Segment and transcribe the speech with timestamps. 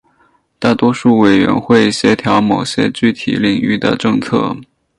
[0.57, 4.57] 大多数委员会协调某些具体领域的政策。